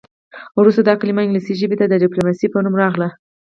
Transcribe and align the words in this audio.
وروسته 0.59 0.81
دا 0.83 0.93
کلمه 1.01 1.21
انګلیسي 1.23 1.53
ژبې 1.61 1.75
ته 1.81 1.85
د 1.87 1.93
ډیپلوماسي 2.03 2.47
په 2.51 2.57
نوم 2.63 2.75
راغله 2.83 3.07